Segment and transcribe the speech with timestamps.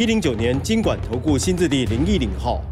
[0.00, 2.69] 一零九年经管投顾新字第零一零号。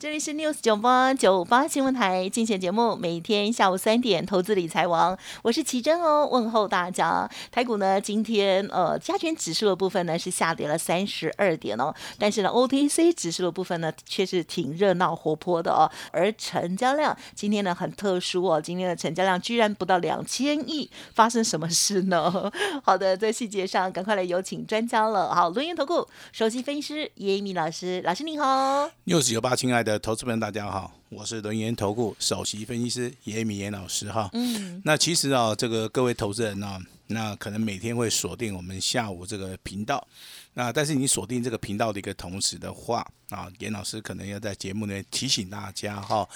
[0.00, 7.28] 这里是 News 九八九八新闻台，竞选节目，每天下午三点，投资理财王，我是奇珍哦，问候大家。
[7.52, 22.50] 台股呢，今天呃，加权指数的部分呢是下跌了三十二点哦，但是呢，OTC 指数的部分呢却是挺热闹活泼的哦，而成交量今天呢很特殊哦，今天的成交量居然不到两千亿，发生什么事呢？
[22.82, 25.34] 好的，在细节上赶快来有请专家了。
[25.34, 28.90] 好，轮源投顾首席分析师叶一鸣老师，老师您好。
[29.04, 29.89] News 九八，亲爱的。
[29.98, 34.30] 投资朋友大家好，我是轮研投顾首席分析师严米严老师哈。
[34.32, 40.06] 嗯，那其实啊，这个各位投资人呢，那可能每天会锁定我们下午这个频道，
[40.54, 46.28] 那但是你锁定这个频道的一个同时的话啊，严老师可能要在节目内提醒大家哈，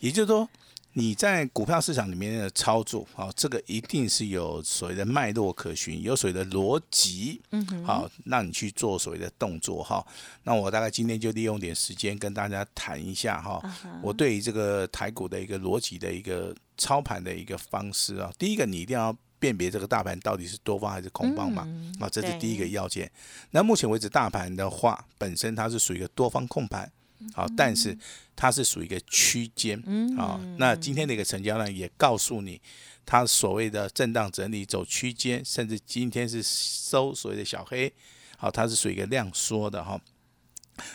[0.00, 0.48] 也就是说。
[0.94, 10.04] 你在股票市场里面的操作，好，这个一定是有所谓的脉络可循，有所谓的逻辑，嗯，好，让你去做所谓的动作哈。
[10.42, 13.62] 那我大概今天就利用点时间跟大家谈一下哈，
[14.02, 18.32] 我对于这个台股的一个逻辑的一个操盘的一个方式啊。
[18.36, 21.68] 第一个，你一定要辨别这个大盘到底是多方还是空方嘛，
[22.00, 23.08] 啊，这是第一个要件。
[23.52, 26.90] 那目前为止，大盘的话本身它是属于一个多方控盘。
[27.34, 27.96] 好，但是
[28.36, 29.78] 它是属于一个区间，
[30.16, 32.60] 啊，那今天的一个成交量也告诉你，
[33.04, 37.92] 它所谓的震荡整理走区间，甚至今天是收所谓的小黑，
[38.36, 40.00] 好，它是属于一个量缩的哈。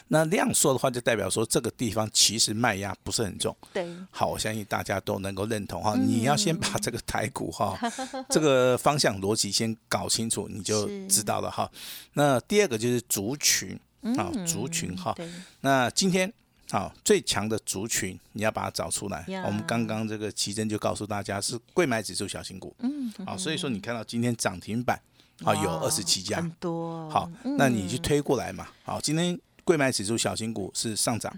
[0.08, 3.54] 那量缩的话，就代表说这个地方其实卖压不是很重。
[3.74, 5.94] 对，好，我相信大家都能够认同哈。
[5.98, 7.78] 你要先把这个台股哈
[8.32, 11.70] 这个方向逻辑先搞清楚，你就知道了哈。
[12.14, 13.78] 那第二个就是族群。
[14.18, 15.16] 好，族群哈，
[15.62, 16.32] 那今天
[16.70, 19.24] 好最强的族群，你要把它找出来。
[19.46, 25.02] 我们刚刚这个奇珍就告诉大家是贵买指数小型股，嗯，好，所以说你看到今天涨停板
[25.44, 27.10] 啊有二十七家，很多。
[27.10, 28.68] 好，那你去推过来嘛。
[28.84, 31.34] 好，今天贵买指数小型股是上涨，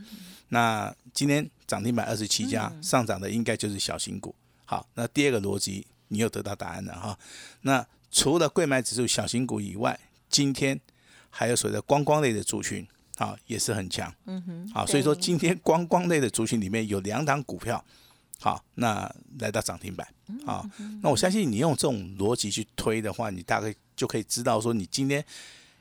[0.50, 4.34] 那今天涨停板二十七家上涨的应该就是小型股。
[4.66, 7.20] 好，那第二个逻辑你又得到答案了哈。
[7.62, 10.00] 那除了贵买指数小型股以外，
[10.30, 10.82] 今天。
[11.38, 12.88] 还有所谓的观光类的族群
[13.18, 14.14] 啊，也是很强。
[14.26, 17.84] 嗯哼，好，所以说今天观光类的族群里面有两档股票，
[18.40, 20.08] 好，那来到涨停板
[20.46, 20.64] 啊。
[21.04, 25.24] 那我相信你用这种逻辑去推的话，你大概就可以知道说，你今天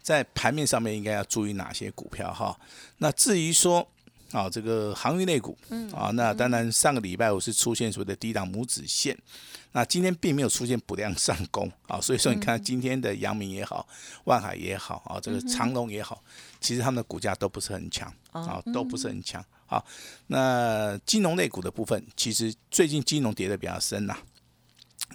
[0.03, 2.59] 在盘面上面应该要注意哪些股票哈。
[2.99, 3.89] 那至于说
[4.33, 5.57] 啊，这个航运类股，
[5.93, 9.17] 啊，那当然上个礼拜我是出现所谓的低档拇指线。
[9.73, 13.87] 那今天并没有出现补量上攻啊，所以说你看今天的阳明也好，
[14.25, 16.23] 万海也好啊，这个长隆也好，
[16.61, 19.85] 其实他们的股价都不是很强啊，都不是很强啊。
[20.29, 24.17] 那金融类股的部分，其实最近金融跌的比较深呐。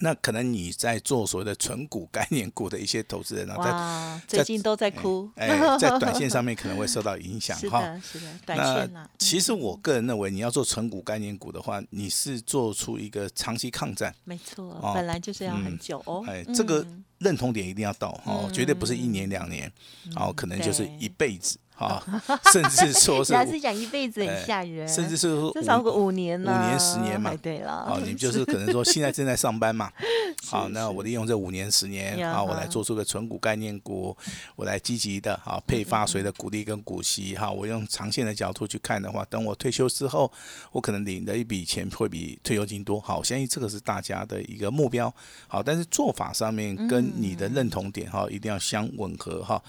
[0.02, 8.00] 那可能你在做所谓的纯股概念股的一些投资人啊，在最近都在哭，哎，在短线上 面可能会受到影响哈。
[8.02, 14.14] 是的，短线那其实我个人认为，你要做纯股概念股的话，你是做出一个长期抗战。
[14.24, 16.24] 没错，本来就是要很久哦。
[16.28, 16.86] 哎，这个
[17.18, 19.70] 认同点一定要到哦，绝对不是一年两年，
[20.16, 21.58] 然后可能就是一辈子。
[21.80, 22.04] 啊，
[22.52, 29.92] 甚至说是，还是讲一辈子很吓人，甚至是说至少个五年呢，五年十年嘛，对了，啊，你们就是可能说现在正在上班嘛，
[30.46, 34.16] 好，那我利用这五年十年啊，我来做出个纯股概念股，
[34.56, 40.32] 我来积极的啊配发谁的股利跟股息哈，我用长线的角度去看的话，等我退休之后，
[40.72, 45.14] 我可能领的一笔钱会比退休金多，好，我相信这个是大家的一个目标，
[45.48, 49.62] 好，但是做法上面跟你的认同点哈，一定要相吻合哈。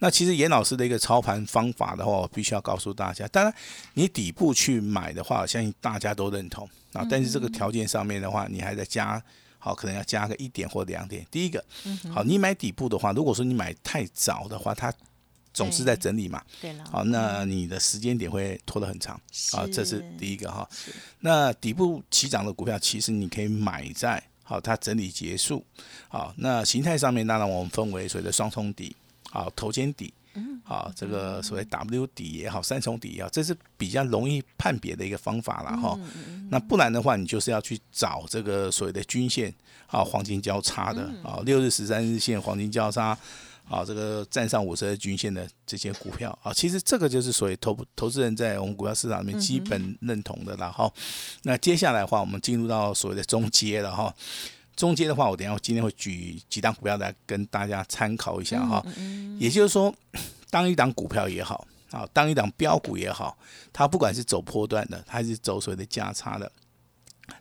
[0.00, 3.26] 那其实严老师的一个操盘方法的话，我必须要告诉大家。
[3.28, 3.54] 当然，
[3.94, 7.06] 你底部去买的话，相信大家都认同啊。
[7.10, 9.22] 但是这个条件上面的话，你还在加，
[9.58, 11.26] 好，可能要加个一点或两点。
[11.30, 11.64] 第一个，
[12.14, 14.92] 好，你买底部的话，如果说你买太早的话，它
[15.52, 16.42] 总是在整理嘛。
[16.60, 16.84] 对了。
[16.90, 19.20] 好，那你的时间点会拖得很长
[19.52, 19.66] 啊。
[19.72, 20.68] 这是第一个哈。
[21.20, 25.64] 那底部起涨的股票，其实你可以买在好，它整理结束。
[26.08, 28.94] 好，那形态上面，当然我们分为所谓的双冲底。
[29.30, 30.14] 好，头肩底，
[30.64, 35.98] 好，这个所谓 W 底也好，三重底也好，这是比较容易判别的一个方法了哈。
[36.50, 39.52] 那不然的话，你就是要去找这个所谓的均线，
[39.86, 43.16] 啊，黄金交叉的，啊，六日、十三日线黄金交叉，
[43.68, 50.92] 啊，这个站上五十日均线的这些股票啊，其实这个就是所谓投投资人在我们股票市场里面基本认同的了哈。
[51.42, 54.14] 那接下来的话，我们进入到所谓的中阶了哈。
[54.78, 58.80] 中间的话，我等下今天会举几档股票来跟大家参考一下哈。
[59.36, 59.92] 也就是说，
[60.50, 63.36] 当一档股票也好，啊，当一档标股也好，
[63.72, 66.50] 它不管是走波段的，还是走所谓的价差的，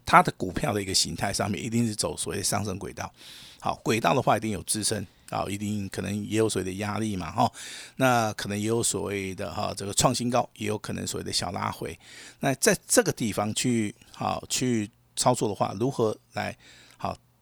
[0.03, 3.13] 它的股票的一个形态上面一定是走所谓的上升轨道。
[3.59, 7.51] 好，轨道的话一定有支撑啊，一定可能也有所谓的压力嘛哈。
[7.97, 11.95] 那可能也有所谓的哈这个创新高，也有可能所谓的小拉回。
[12.39, 16.57] 那在这个地方去好去操作的话，如何来？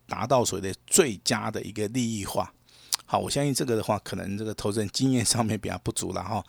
[0.07, 2.51] 达到所谓的最佳的一个利益化，
[3.05, 6.43] 好，我相信这个的话，可能这个投资人经验上面比较不足了哈。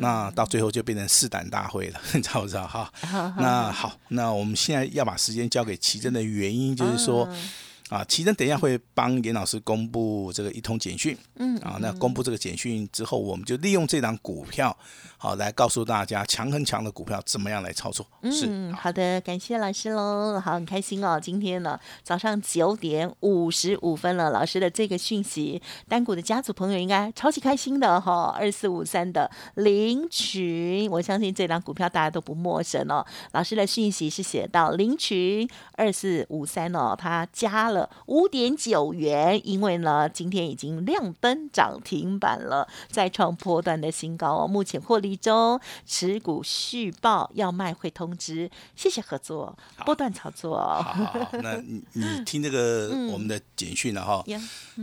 [0.00, 2.92] 那到最后就变成试胆大会了， 你知道不知道哈？
[3.38, 7.28] 那好，那我们现在要把时间交给奇珍的原因，就是说。
[7.88, 14.76] 啊，奇珍等一下会帮严老师公布这个一通简讯，嗯，啊，那公布这个简讯之后，我们就利用这张股票，
[15.16, 18.04] 好来告诉大家强很强的股票怎么样来操作。
[18.22, 37.75] 嗯，好的，感谢老师喽，好，很开心哦，今天呢早上九点五十五分了，老师的这个讯息，单股的家族朋友应该超级开心的哈，二四五三的领取，我相信这张股票大家都不陌生哦，老师的讯息是写到领取二四五三哦，他加了。
[38.06, 44.46] 五点九元，因为呢，今天已经亮灯涨停板了，再创波段的新高哦。
[44.46, 50.56] 目前获利中，持股续报要卖会通知，谢谢合作，波段操作。
[50.56, 54.24] 好，那你你听这个 我们的简讯了哈。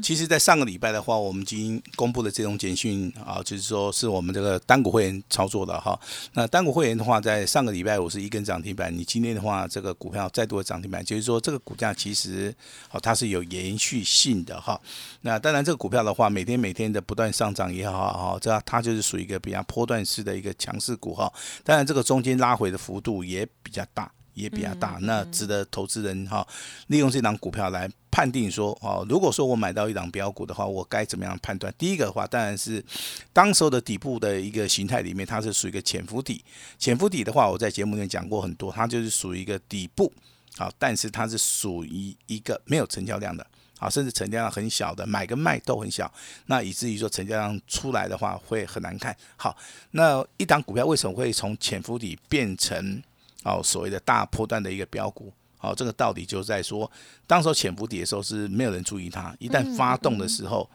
[0.01, 5.99] 其实，在上个礼拜的话，我们已经公布了这种简讯啊，就是说是我们这个单股会员操作的哈。
[6.33, 12.53] 那单股会员的话，在上个礼拜五是一根涨停板，你今天的话，这个股票再度的涨停板，就是说这个股价其实。
[12.89, 14.79] 好，它是有延续性的哈。
[15.21, 21.31] 那当然，这个股票的话，每天每天的不断上涨也好哈，这它就是属于一个比较波段式的一个强势股哈。
[21.63, 24.97] 当然，这个中间拉回的幅度也比较大，也比较大。
[25.01, 26.45] 那值得投资人哈
[26.87, 31.73] 利用这档股票来判定说，哦，如果说我买到一档标股的话，我该怎么样判断？
[31.77, 32.83] 第一个的话，当然是
[33.31, 36.43] 当时候的底部的一个形态里面，它是属于一个潜伏底。
[36.77, 40.13] 潜伏底的话，我在节目里面讲过很多，它就是属于一个底部。
[40.55, 43.45] 好，但是它是属于一个没有成交量的，
[43.79, 46.11] 好，甚至成交量很小的，买跟卖都很小，
[46.45, 49.15] 那以至于说成交量出来的话会很难看。
[49.35, 49.57] 好，
[49.91, 53.01] 那一档股票为什么会从潜伏底变成
[53.43, 55.33] 哦所谓的大波段的一个标股？
[55.57, 56.91] 好，这个道理就在说，
[57.25, 60.69] 当时候潜伏底的时候是没有人注意它，一旦发动的时候，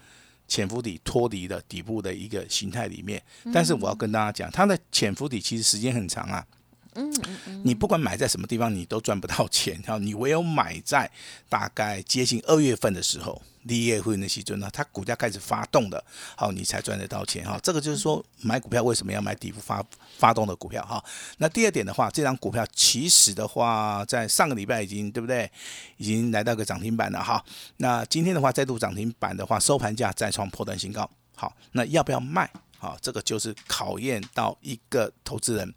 [0.48, 3.22] 潜伏底脱离了底部的一个形态里面。
[3.52, 6.44] 但是我要跟大家讲，它的潜伏底其实时间很长啊。
[7.64, 9.80] 你不管买在什么地方，你都赚不到钱。
[9.86, 11.10] 哈，你唯有买在
[11.48, 16.02] 大概接近二月份的时候，立业会那些尊呢，它股价开始发动的，
[16.36, 17.44] 好，你才赚得到钱。
[17.44, 19.84] 哈，这个就是说买股票为什么要买底部发
[20.18, 20.84] 发动的股票？
[20.84, 21.02] 哈，
[21.38, 25.50] 那第二点的话，这张股票其实的话，在上个礼拜已经对不对？
[25.96, 27.22] 已经来到个涨停板了。
[27.22, 27.44] 哈，
[27.78, 31.08] 那今天的话再度涨停板的话，收盘价再创破断新高。
[31.34, 32.50] 好，那要不要卖？
[32.78, 35.74] 好，这个就是考验到一个投资人。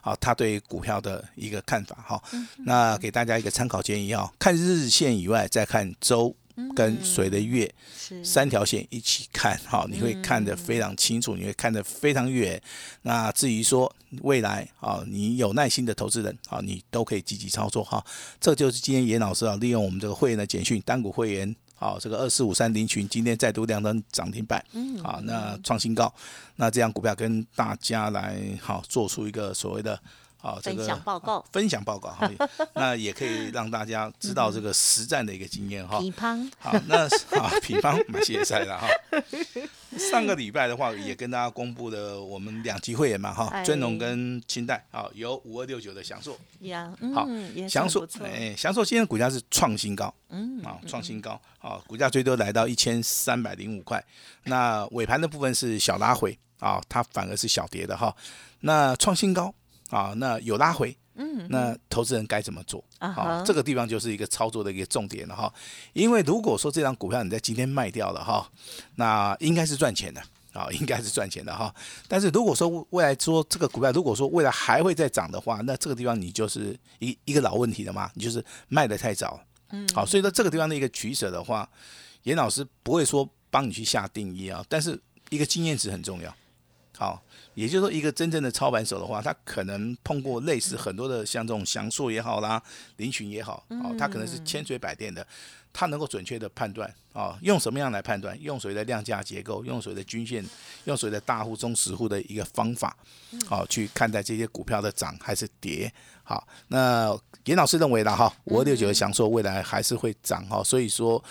[0.00, 2.22] 好，他对股票的一个看法哈，
[2.58, 6.34] 那给大家一个参考建议啊，看日线以外，再看周
[6.76, 7.74] 跟随的月，
[8.22, 12.60] 三条线一起看，哈，你会看得非常清楚，你会看得非常远。
[13.02, 18.04] 那至于说未来啊，你有耐心的投资人啊，你都可以积极操作哈。
[18.38, 21.56] 这就是今天严老师啊，利用我们这个会员的简讯，单股会员。
[21.84, 26.10] 好，这个二四五三零群今天再度亮灯涨停板，嗯，好，那创新高，
[26.56, 30.00] 那这样股票跟大家来好做出一个所谓的。
[30.44, 32.30] 好，这个分享报告，分享报告哈，
[32.74, 35.98] 那也可以让大家知道这个实战的一个经验哈。
[36.58, 38.86] 好，那好，品方蛮谢谢了哈。
[39.96, 46.32] 上个礼拜的话，也跟大家公布了我们两期会员嘛哈，尊龙跟清代，啊，有五二六九的享受，
[47.14, 47.26] 好，
[47.66, 54.04] 享受，哎，享受今天股价是创新高，嗯，啊，创新高，啊，股价最多来到一千三百零五块，
[54.42, 58.14] 那尾盘的部分是小拉回，啊，它反而是小跌的哈，
[58.60, 59.54] 那创新高。
[59.90, 62.82] 啊，那有拉回，嗯，那投资人该怎么做？
[62.98, 65.52] 啊，这个地方就是一个操作的一个重点了哈。
[65.92, 68.50] 因为如果说这张股票你在今天卖掉了哈，
[68.96, 70.20] 那应该是赚钱的
[70.52, 71.72] 啊，应该是赚钱的哈。
[72.08, 79.38] 但是如果说未来说这个股票如果说未来还会再涨的话，那这个地方你就是一一个老问题了嘛，你就是卖的太早，
[79.70, 81.68] 嗯，好，所以说这个地方的一个取舍的话，
[82.22, 84.98] 严老师不会说帮你去下定义啊，但是
[85.30, 86.34] 一个经验值很重要，
[86.96, 87.22] 好。
[87.54, 92.60] 也就是说，一个真正的操盘手的话，他可能碰过类似很多的，像这种祥硕也好啦，
[92.96, 95.24] 林群也好，哦，他可能是千锤百炼的，
[95.72, 98.36] 他能够准确的判断啊，用什么样来判断？
[98.42, 100.44] 用所谓的量价结构，用所谓的均线，
[100.86, 102.96] 用所谓的大户、中实户的一个方法，
[103.46, 105.92] 好去看待这些股票的涨还是跌。
[106.24, 111.22] 好，那严老师认为的哈，五二六九的享受未来还是会涨哈，所以说。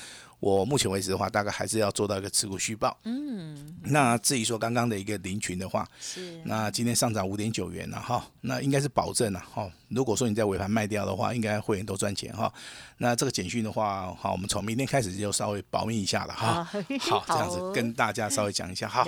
[0.44, 2.98] 我目前为止的话，大概还是要做到一个持股续报。
[3.06, 9.72] 嗯，那至于说刚刚的一个林群的话，是那今天上涨五点九元了哈，那应该是保证了哈。
[9.88, 12.54] 如果说你在尾盘卖掉的话，应该会员都赚钱哈。
[12.98, 16.62] 那这个简讯的话，好，我们从明天开始就稍微保密一下了哈。
[17.00, 19.06] 好，这样子跟大家稍微讲一下哈。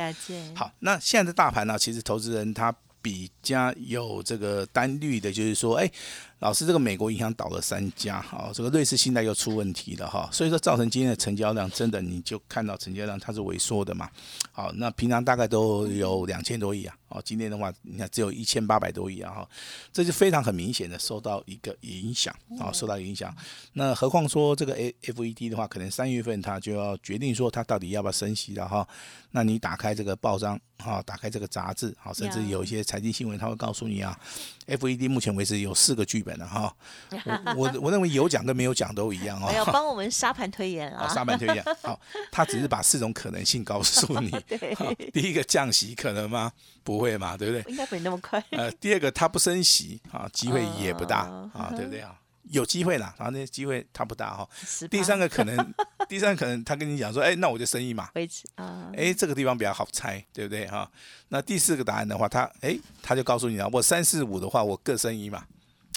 [0.55, 5.91] 好，那现在的大盘呢，其实投资人他比较有这个单率的，就是说，哎。
[6.39, 14.09] 老师，这个美国银行倒了三家，哦，这个瑞士信贷又出问题了哈，所以说造成今天的成交量真的你就看到成交量它是萎缩的嘛，
[14.51, 19.49] 好，那平常大概都有两千多亿啊，哦，今天的话你看只有一千八百多亿啊，哈，
[19.93, 23.33] 这就非常很明显的受到一个影响啊，受到影响。
[23.71, 28.85] 那何况说这个 A F E D 的话，可能三月份它就要决定说它到底要不要升息了哈，
[29.31, 34.19] 那你打开这个报章哈，打开这个杂志，好，甚至有一些财经新闻，它会告诉你啊
[34.65, 36.25] ，F E D 目前为止有四个剧。
[36.25, 36.75] 本了哈，
[37.55, 39.51] 我 我认为有讲跟没有讲都一样哦。
[39.53, 41.63] 要 帮我们沙盘推演啊，沙盘推演。
[41.84, 42.00] 好，
[42.32, 44.32] 他只是把四种可能性告诉你。
[45.13, 46.51] 第一个降息可能吗？
[46.84, 47.72] 不会嘛，对不对？
[47.72, 48.44] 应该没那么快。
[48.51, 51.20] 呃，第二个他不升息啊，机会也不大
[51.53, 52.15] 啊，对不对啊？
[52.51, 54.48] 有机会啦，然后那机会他不大哈。
[54.91, 55.74] 第三个可能，
[56.08, 58.10] 第三个可能他跟你讲说，哎，那我就生一嘛。
[58.13, 58.91] 维持啊。
[58.96, 60.88] 哎，这个地方比较好猜，对不对哈？
[61.29, 65.44] 那第四个答案的话，他哎，他就告诉你了，我三四五的话，我各生一嘛。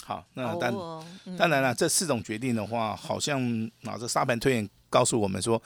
[0.09, 1.05] 好，那当
[1.37, 3.39] 当然了，这四种决定的话，好像
[3.83, 5.61] 啊，这沙盘推演告诉我们说，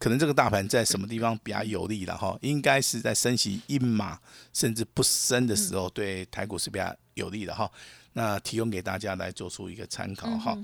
[0.00, 4.18] 可能这个大盘在什么地方比较有利了哈，应该是在升息一码
[4.52, 7.70] 甚至不升的时候，对台股是比较有利的哈。
[8.14, 10.58] 那提供给大家来做出一个参考哈。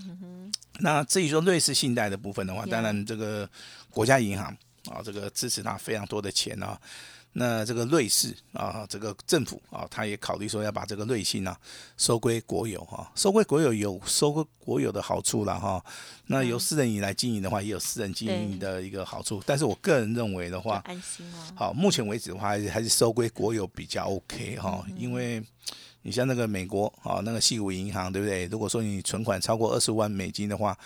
[0.80, 3.48] 那至于说瑞士信贷的部分的话，当然这个
[3.90, 4.48] 国家银行
[4.86, 6.76] 啊，这个支持它非常多的钱啊。
[7.32, 11.56] 那这个瑞士啊，这个政府啊，他也考虑说要把这个瑞信啊
[11.96, 15.82] 收归国有哈，收归国有有收归国有的好处了哈。
[16.26, 19.40] 那由私人以来经营的话，也有私人经营的一个好处。
[19.46, 21.38] 但是我个人认为的话，安心哦。
[21.54, 25.40] 好，目前为止的话，还是还是收归国有比较 OK 哈，因为
[26.02, 28.46] 你像那个美国啊，那个西谷银行对不对？
[28.46, 30.76] 如果说你存款超过二十万美金的话。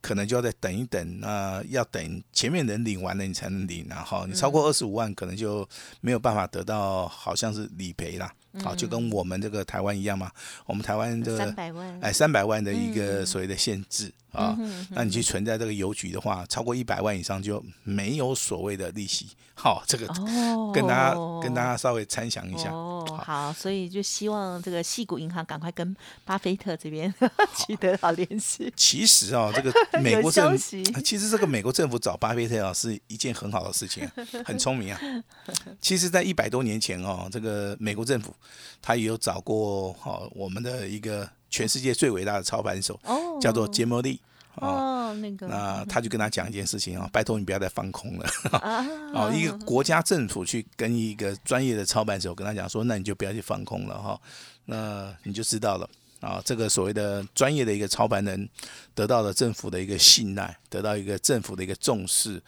[0.00, 3.86] 可能就要再等一等，那要等前面人领完了，你才能领。
[3.88, 5.68] 然后你超过二十五万，可能就
[6.00, 8.32] 没有办法得到，好像是理赔啦。
[8.62, 10.30] 好，就跟我们这个台湾一样嘛。
[10.66, 14.56] 我们台湾这个三百万，哎，三百万的一个所谓的限制啊。
[14.90, 19.28] 那你去存在这个邮局的话，超过一百万以上就没有所谓的利息。
[19.54, 20.06] 好，这个
[20.72, 22.70] 跟大家跟大家稍微参详一下。
[22.70, 27.12] 哦，好，所以就希望这个细谷银行赶快跟巴菲特这边
[27.54, 28.72] 取得好联系。
[28.74, 34.08] 其实啊，这个 美国政府，其实这个美国政府找巴菲特啊，是一件很好的事情，
[34.44, 35.00] 很聪明啊。
[35.80, 38.34] 其实，在一百多年前哦，这个美国政府
[38.82, 42.98] 他也有找过哦，我们的一个全世界最伟大的操盘手，
[43.40, 44.20] 叫做杰摩利。
[44.60, 48.28] 哦，那个，那他就跟他讲一件事情啊，拜托你不要再放空了。
[49.14, 54.20] 哦，一个国家政府去跟一个专业的操盘手跟他讲说，那你就不要去放空了哈，
[54.64, 55.88] 那你就知道了
[56.20, 58.48] 啊，这个所谓的专业的一个操盘人
[58.94, 62.42] 得到了政府的一个信赖，得到一个政府的一个重视。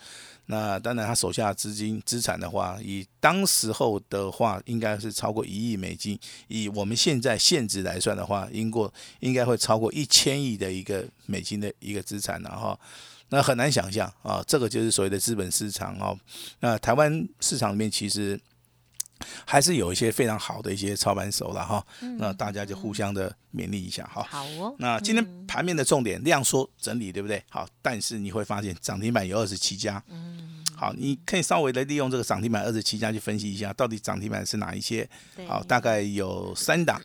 [0.46, 6.18] 那当然，他手下资金资产的话，以当时候的话，应该是超过一亿美金。
[6.48, 12.76] 以我们现在现值来算的话，应过应该会超过一千亿的一个美金的一个资产了哈。
[13.28, 16.18] 那很难想象啊，这个就是所谓的资本市场哦。
[16.58, 18.40] 那台湾市场里面其实。
[19.46, 21.84] 还是有一些非常好的一些操盘手了哈，
[22.18, 24.22] 那大家就互相的勉励一下哈。
[24.28, 24.74] 好哦。
[24.78, 27.42] 那今天盘面的重点量缩整理对不对？
[27.48, 30.02] 好，但是你会发现涨停板有二十七家。
[30.08, 30.64] 嗯。
[30.76, 35.06] 好，你可以稍微的利用这个涨停板二十七家去分析一下，到底涨停板是哪一些？
[35.46, 37.00] 好，大概有三档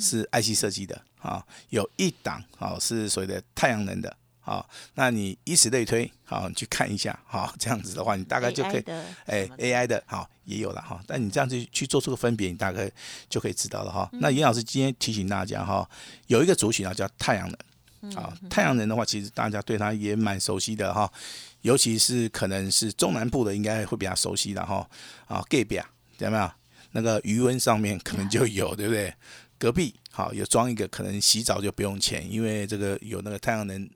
[0.00, 4.16] 是 IC 设计的啊，有一档好是所谓的太阳能的。
[4.40, 8.84] 好，那你以此类推，好，你去看一下，好，这样子的话，你大概就可以，
[9.26, 11.00] 哎，AI 的，好，也有了哈。
[11.06, 12.90] 但你这样子去做出个分别，你大概
[13.28, 14.08] 就可以知道了哈。
[14.14, 15.88] 那严老师今天提醒大家哈，
[16.26, 17.52] 有一个族群啊叫太阳
[18.00, 21.12] 能，啊，太阳能的话，其实大家对它也蛮熟悉的哈，
[21.60, 24.88] 尤其是可能是中南部的，应该会比较熟悉的哈。
[25.26, 25.86] 啊 a b 啊，
[26.18, 26.50] 有没有？
[26.92, 29.14] 那个余温上面可能就有，对不对？
[29.58, 33.88] 隔壁好有装一个，可能洗澡就不用钱，因为这个有那个太阳能。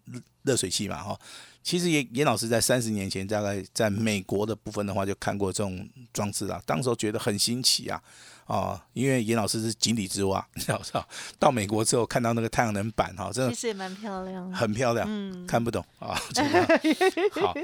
[0.44, 1.18] 热水器嘛，哈，
[1.62, 6.62] 其实严严老师在三十年前，大概在美国的部分的话，就看过这种装置了。
[6.66, 7.98] 当时候觉得很新奇啊，
[8.44, 11.08] 啊，因为严老师是井底之蛙， 你知道道？
[11.38, 16.14] 到美国之后看到那个太阳能板哈，真的其实也蛮漂亮，很漂亮，嗯看不懂啊。
[16.34, 17.54] 这个好，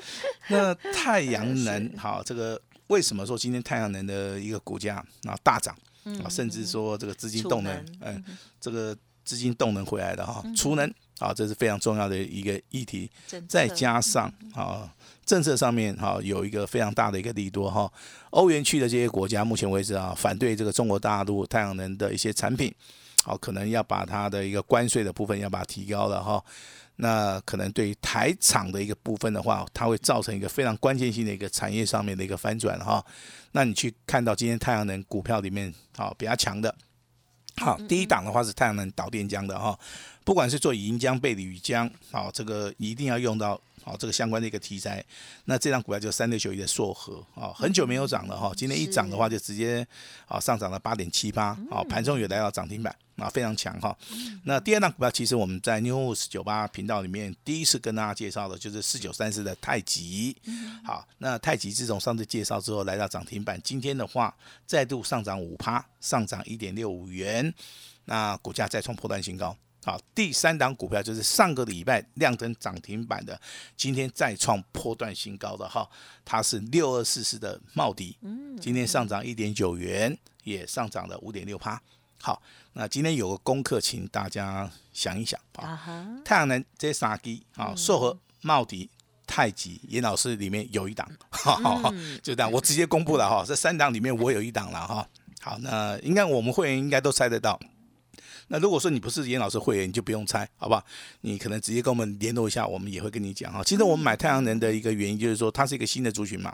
[0.49, 5.77] 那太阳能 好，这个为什么说今天太阳能的一个股价啊大涨
[6.23, 8.23] 啊，甚至说这个资金动能，嗯，
[8.61, 13.11] 这个资金动能回来的哈，储能啊，这是非常重要的一个议题。
[13.49, 14.93] 再加上啊，
[15.25, 17.91] 政策上面哈有一个非常大的一个利多哈，
[18.31, 22.75] 欧元区的这些国家目前为止啊，反对这个中国大陆太阳能的一些产品，
[23.23, 26.43] 好，可能要把它的一个关税的部分要把它提高了哈。
[27.01, 33.05] 那可能对于台厂的一个部分的话，它会造成一个非常关键性的一个产业上面的一个翻转哈。
[33.53, 36.75] 那你去看到今天太阳能股票里面，好比较强的，
[37.57, 39.79] 好第一档的话是太阳能导电浆的哈，
[40.31, 43.61] 不管是做银浆、贝里鱼浆，好这个一定要用到。
[43.83, 45.05] 好，这个相关的一个题材，
[45.47, 49.85] 那这张股票就三六九一的硕和啊，很久没有涨了哈，今天一涨的话就直接
[50.27, 53.97] 啊上涨了八点七八，啊盘中也来到涨停板啊，非常强哈。
[54.45, 60.37] 那第二档股票其实我们在 News 九八频道里面第一次跟大家介绍的就是四九三四的太极，
[60.85, 64.33] 好，那太极自从上次介绍之后来到涨停板，今天的话
[64.67, 67.53] 再度上涨五趴，上涨一点六五元，
[68.05, 69.57] 那股价再创破断新高。
[69.83, 73.41] 好，第三档股票就是上个礼拜亮灯涨停板的，
[73.77, 75.89] 今天再创破断新高的哈，
[76.25, 78.17] 它是六二四四的茂迪，
[78.61, 81.81] 今天上涨一点九元，也上涨了五点六趴。
[82.21, 82.43] 好，
[82.75, 88.91] 那今天有个功课，请大家想一想啊，太阳能这三基啊，硕和、茂迪、
[89.27, 95.09] 太极，严老师里面有一档，哈哈哈，就这样，我直接公布了哈，这三档里面我有一档了哈。
[95.41, 97.59] 好，那应该我们会员应该都猜得到。
[98.53, 100.85] 那如果说你不是严老师会员，你就不用猜，好不好？
[101.21, 103.63] 你可能直接跟我们联络一下，我们也会跟你讲哈。
[103.63, 106.53] 其实我们买太阳能的一个原因就是说，它是一个新的族群嘛，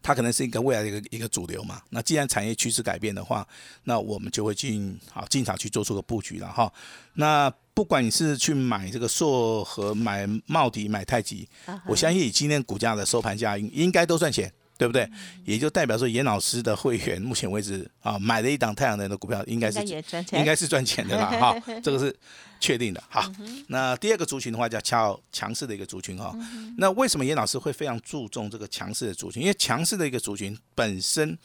[0.00, 1.82] 它可能是一个未来的一个一个主流嘛。
[1.90, 3.44] 那既然产业趋势改变的话，
[3.82, 6.72] 那我们就会进好进场去做出个布局了哈。
[7.14, 11.48] 那不管你是去买这个硕和买茂迪、买太极，
[11.86, 14.52] 我相信以今天股价的收盘价应应该都赚钱。
[14.78, 15.10] 对不对？
[15.44, 22.16] 也就代表说，严老师的会员目前为止啊，买了一档太阳能的股票，应该是应该是赚钱的啦，哈， 这个是
[22.60, 23.02] 确定的。
[23.08, 23.28] 好，
[23.66, 26.32] 那第二个族群的话叫强强势的一个族群哈。
[26.76, 29.42] 那为什么严老师会非常注重这个强势的族群？
[29.42, 31.36] 因为强势的一个族群本身，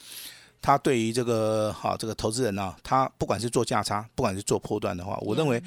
[0.62, 5.60] 他对于这个哈这个投资人呢，他不管是做价差，不管是做波段的话，我认为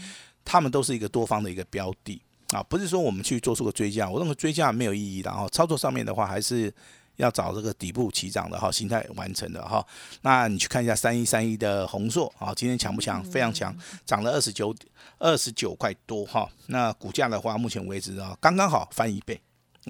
[0.45, 5.49] 他们都是一个多方的一个标的啊，不是说我们去做出个追加，我认为追加没有意义的哈。
[5.49, 6.73] 操作上面的话，还是。
[7.17, 9.85] 要找这个底部起涨的哈，形态完成的哈，
[10.23, 13.23] 那你去看一下三一三一的红硕啊，今天强不强？
[13.25, 14.75] 非常强，涨了二十九
[15.19, 16.49] 二十九块多哈。
[16.67, 19.41] 那股价的话，目前为止啊，刚刚好翻一倍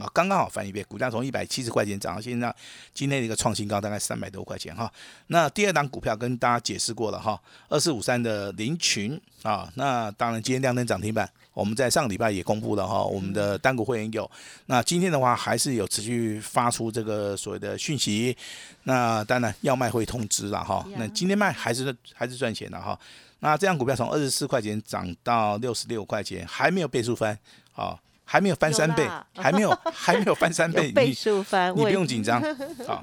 [0.01, 2.55] 啊，刚刚好翻一倍，股价从一百七十块钱涨到现在
[2.93, 4.93] 今天的一个创新高，大概三百多块钱哈。
[5.29, 11.29] 那第二档股票跟大家解释过了哈，二四五三的林群啊，那当然今天亮灯涨停板。
[11.55, 14.31] 我们在上个礼拜也公布了哈，我们的单股会员有。
[14.67, 18.37] 那今天的话还是有持续发出这个所谓的讯息。
[18.83, 20.87] 那当然要卖会通知了哈。
[20.99, 22.99] 那今天卖还是还是赚钱的哈。
[23.39, 27.39] 那这样股票从二十四块钱涨到六十六块钱，还没有倍数翻
[27.75, 32.43] 啊，还没有翻三倍，还没有还没有翻三倍， 倍数翻，你不用紧张。
[32.87, 33.03] 好，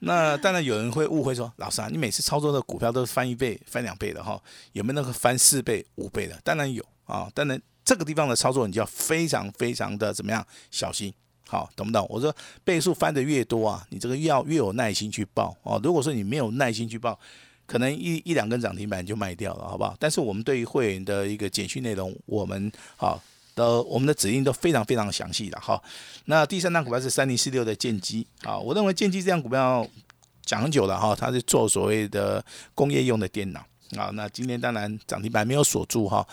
[0.00, 4.38] 那当然有人会误会说，老师啊，你每次操作的股票都是翻一倍、翻两倍的哈，
[4.72, 6.38] 有没有那个翻四倍、五倍的？
[6.44, 7.58] 当然有啊，当然。
[7.86, 11.12] 这个地方的操作，你就要非常非常的怎么样小心，
[11.46, 12.06] 好，懂不懂？
[12.08, 12.34] 我说
[12.64, 15.78] 倍数翻的越多啊，你这个要越有耐心去报哦。
[15.84, 17.20] 如果说你没有耐心去报，
[17.66, 19.94] 可能一一两根涨停板就卖掉了，好不好？
[20.00, 23.22] 但是我们对于会员的一个简讯内容，我们好
[23.54, 25.80] 的我们的指令都非常非常详细的哈。
[26.26, 29.86] 那第三张股票是三零四六的剑机啊，我认为剑机这张股票
[30.44, 33.60] 讲很久了哈，它是做所谓的工业用的电脑
[33.96, 34.10] 啊。
[34.14, 36.26] 那今天当然涨停板没有锁住哈。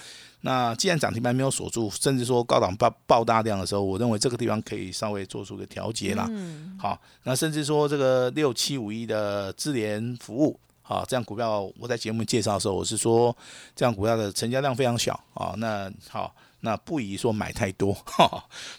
[0.43, 6.25] 那既然涨停板没有锁住，甚至说高档爆爆大量的时候，我认为这个地方可以稍微做出个调节啦。
[6.31, 6.75] 嗯。
[6.79, 13.35] 好，那甚至说这个六七五一的智联服务，啊，这样股票我在节目介绍的时候，我是说
[13.75, 15.53] 这样股票的成交量非常小啊。
[15.57, 17.95] 那好，那不宜说买太多，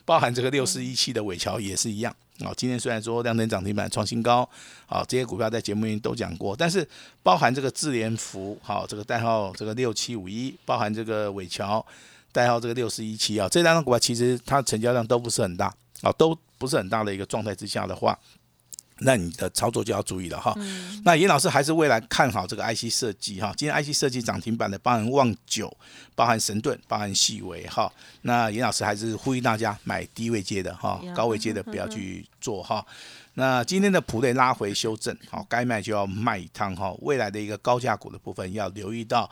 [0.05, 2.15] 包含这个六四一七的尾桥也是一样。
[2.41, 4.49] 啊，今天虽然说量能涨停板创新高，
[4.87, 6.87] 啊，这些股票在节目里面都讲过，但是
[7.23, 11.85] 包含这个智联福，好，这个代号这个六七五一，包含这个伟桥，
[12.33, 18.19] 代号这个六四一七啊，这两张股票其实它成交量都不是很大，啊，都不是很大的一个状态之下的话，
[19.05, 20.55] 那你的操作就要注意了哈。
[21.05, 23.53] 那严老师还是未来看好这个 IC 设计哈。
[23.57, 25.75] 今天 IC 设计涨停板的，包含旺九，
[26.15, 27.93] 包含神盾，包含细微哈。
[28.23, 32.85] 那严老师还是呼吁大家买低位接的哈，高位接的不要去做哈。
[33.35, 36.95] 那今天的普瑞拉回修正，好，该卖就要卖一趟哈。
[37.01, 39.29] 未来的一个高价股的部分要留意到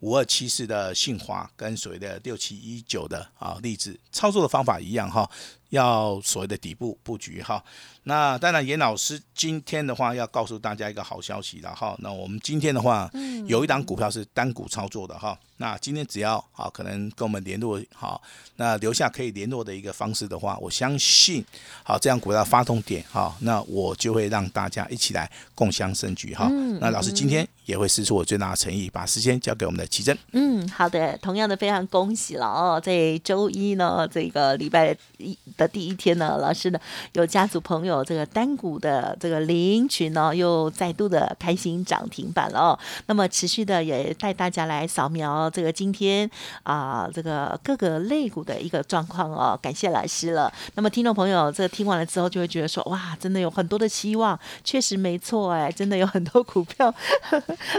[0.00, 5.30] 五二七四的信华跟所谓的六七一九的啊例子，操作的方法一样哈。
[5.70, 7.62] 要所谓的底部布局哈，
[8.04, 11.96] 那当然严老师今天的话要告诉大家一个好消息了哈。
[11.98, 13.10] 那我们今天的话，
[13.46, 15.36] 有一档股票是单股操作的哈。
[15.58, 18.20] 那今天只要啊，可能跟我们联络好，
[18.56, 21.42] 那留下可以联络的一个方式的话，我相信
[21.82, 26.46] 好这样股票发动点哈，那我就会让大家一起来共襄盛举哈。
[26.78, 30.16] 那老师今天也会施出我最大的诚意，把时间交给我们的奇珍。
[30.32, 35.36] 嗯，好的，同样的非常恭喜了哦，在周一呢这个礼拜一。
[35.56, 36.78] 的第一天呢，老师呢
[37.12, 42.78] 有家族朋友这个单股的这个领群呢，又再度的开心涨停板了哦。
[43.06, 46.30] 那么持续的也带大家来扫描这个今天
[46.62, 49.58] 啊这个各个类股的一个状况哦。
[49.62, 50.52] 感谢老师了。
[50.74, 56.94] 那么听众朋友这听完了之后，就会觉得说哇，真的有很多的希望，确实没错哎，真的有很多股票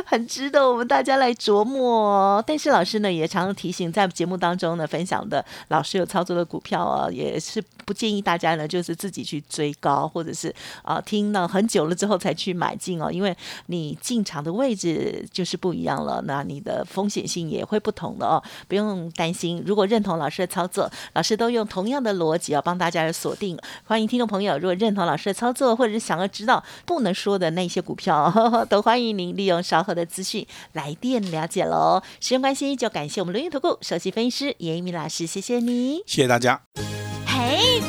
[0.05, 2.43] 很值得我们大家来琢磨哦。
[2.45, 7.63] 但是老师呢也常常提醒，在节目当中呢分享的老师有操作的股票哦，也是。
[7.85, 10.53] 不建议大家呢，就是自己去追高，或者是
[10.83, 13.35] 啊听了很久了之后才去买进哦，因为
[13.67, 19.63] 你进场的位置就是不一样了，那你的风险性也会不同的哦，不用担心。
[19.65, 23.57] 如果认同老师的操作，老师都用同样的逻辑啊帮大家锁定。
[23.85, 32.01] 欢迎听众朋友，如果认同老师的操作，或者是想要知道不能说的那些股票，都欢迎您利用稍后的资讯来电了解喽。
[32.19, 36.63] 时间关系，就感谢我们轮运投顾首席分析师严一鸣老师，谢谢你，谢谢大家。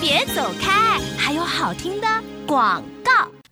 [0.00, 2.06] 别走开，还有好听的
[2.46, 2.82] 广。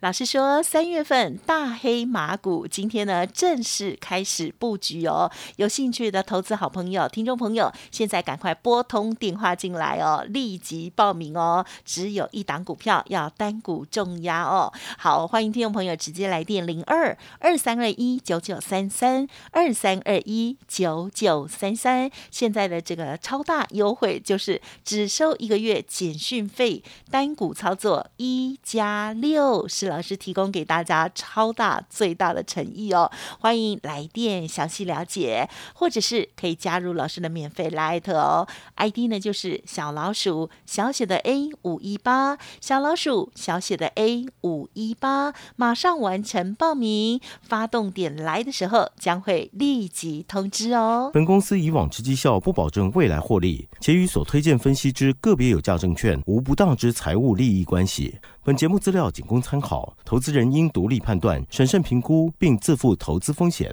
[0.01, 5.31] 老师说，三月份大黑马股今天呢正式开始布局哦。
[5.55, 11.65] 有兴趣的投资好朋友、听众朋友，现在赶快拨通电话进来哦，立即报名哦。
[11.83, 14.71] 只有一档股票要单股重压哦。
[14.99, 22.11] 好，欢迎听众朋友直接来电零二二三二一九九三三二三二一九九三三。
[22.29, 51.11] 现在的这个超大优惠就是只收一个月简讯费，单股操作一加六十老师提供给大家超大最大的诚意哦，欢迎来电详细了解，或者是可以加入老师的免费 Light 哦，ID 呢就是小老鼠小写的 A 五一八，小老鼠小写的 A 五一八，马上完成报名，发动点来的时候将会立即通知哦。
[51.13, 58.17] 本公司以往之绩效不保证未来获利，且与所推荐分析之个别有价证券无不当之财务利益关系。
[58.47, 63.69] 本节目资料仅供参考，投资人应独立判断、审慎评估，并自负投资风险。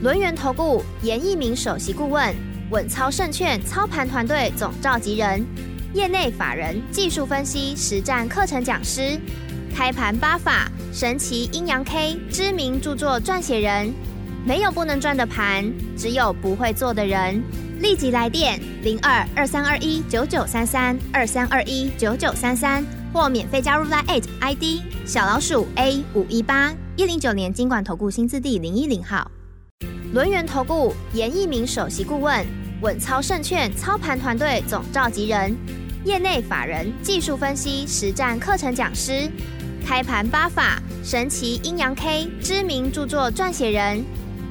[0.00, 2.34] 轮源投顾严一鸣首席顾问，
[2.70, 5.44] 稳操胜券操盘团队总召集人，
[5.92, 9.20] 业内法人技术分析实战课程讲师，
[9.76, 13.92] 开盘八法神奇阴阳 K 知名著作撰写人。
[14.42, 17.42] 没有不能赚的盘，只有不会做的人。
[17.80, 22.82] 立即来电零二二三二一九九三三二三二一九九三三。
[23.12, 29.30] 或免费加入 Line ID 小老鼠 A 五一八一零九年经管投顾新字第零一零号，
[30.12, 32.44] 轮源投顾严一鸣首席顾问，
[32.82, 35.56] 稳操胜券操盘团队总召集人，
[36.04, 39.30] 业内法人技术分析实战课程讲师，
[39.86, 44.04] 开盘八法神奇阴阳 K 知名著作撰写人，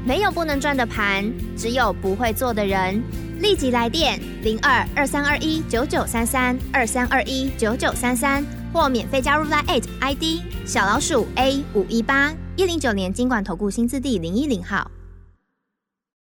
[0.05, 3.03] 没有不能赚的盘，只有不会做的人。
[3.41, 14.89] 立即来电零二二三二一九九三三二三二一九九三三，或免费加入 Line ID 小老鼠 A 五一八一零九年经管投顾新字第零一零号。